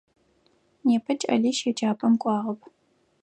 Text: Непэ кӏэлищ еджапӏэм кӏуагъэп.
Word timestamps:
Непэ 0.87 1.13
кӏэлищ 1.21 1.59
еджапӏэм 1.69 2.13
кӏуагъэп. 2.21 2.61